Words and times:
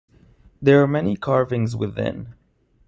There 0.59 0.81
are 0.81 0.87
many 0.87 1.15
carvings 1.15 1.75
within. 1.75 2.33